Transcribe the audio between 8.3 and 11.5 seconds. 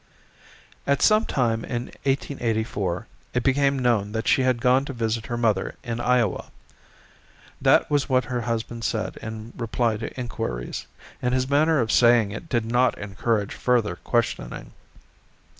husband said in reply to inquiries, and his